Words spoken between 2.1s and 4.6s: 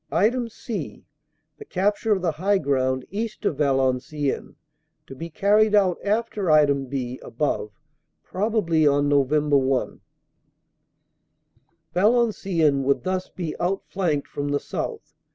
of the high ground east of Valenciennes